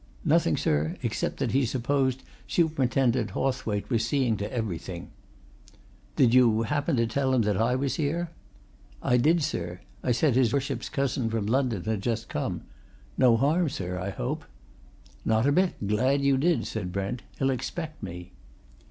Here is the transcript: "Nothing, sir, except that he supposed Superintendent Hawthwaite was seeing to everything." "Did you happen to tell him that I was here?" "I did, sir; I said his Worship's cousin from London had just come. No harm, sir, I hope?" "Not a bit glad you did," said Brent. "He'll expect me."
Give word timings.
"Nothing, 0.25 0.57
sir, 0.57 0.95
except 1.03 1.37
that 1.37 1.51
he 1.51 1.63
supposed 1.63 2.23
Superintendent 2.47 3.33
Hawthwaite 3.35 3.87
was 3.91 4.03
seeing 4.03 4.35
to 4.37 4.51
everything." 4.51 5.11
"Did 6.15 6.33
you 6.33 6.63
happen 6.63 6.95
to 6.95 7.05
tell 7.05 7.35
him 7.35 7.43
that 7.43 7.57
I 7.61 7.75
was 7.75 7.97
here?" 7.97 8.31
"I 9.03 9.17
did, 9.17 9.43
sir; 9.43 9.79
I 10.03 10.11
said 10.11 10.33
his 10.33 10.53
Worship's 10.53 10.89
cousin 10.89 11.29
from 11.29 11.45
London 11.45 11.83
had 11.83 12.01
just 12.01 12.29
come. 12.29 12.61
No 13.15 13.37
harm, 13.37 13.69
sir, 13.69 13.99
I 13.99 14.09
hope?" 14.09 14.43
"Not 15.23 15.45
a 15.45 15.51
bit 15.51 15.73
glad 15.87 16.21
you 16.23 16.35
did," 16.35 16.65
said 16.65 16.91
Brent. 16.91 17.21
"He'll 17.37 17.51
expect 17.51 18.01
me." 18.01 18.31